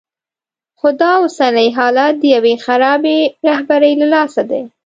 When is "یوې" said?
2.35-2.53